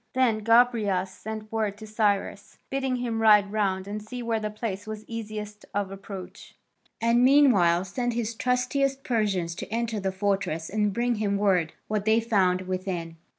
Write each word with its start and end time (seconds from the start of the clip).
Then 0.15 0.39
Gobryas 0.39 1.11
sent 1.11 1.51
word 1.51 1.77
to 1.77 1.85
Cyrus, 1.85 2.57
bidding 2.71 2.95
him 2.95 3.21
ride 3.21 3.51
round 3.51 3.87
and 3.87 4.01
see 4.01 4.23
where 4.23 4.39
the 4.39 4.49
place 4.49 4.87
was 4.87 5.05
easiest 5.07 5.63
of 5.75 5.91
approach, 5.91 6.55
and 6.99 7.23
meanwhile 7.23 7.85
send 7.85 8.13
his 8.13 8.33
trustiest 8.33 9.03
Persians 9.03 9.53
to 9.53 9.71
enter 9.71 9.99
the 9.99 10.11
fortress 10.11 10.71
and 10.71 10.91
bring 10.91 11.17
him 11.17 11.37
word 11.37 11.73
what 11.87 12.05
they 12.05 12.19
found 12.19 12.61
within. 12.61 13.17